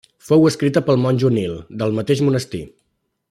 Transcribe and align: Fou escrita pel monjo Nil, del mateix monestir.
Fou 0.27 0.45
escrita 0.49 0.81
pel 0.87 0.97
monjo 1.03 1.31
Nil, 1.37 1.53
del 1.83 1.95
mateix 1.99 2.27
monestir. 2.31 2.63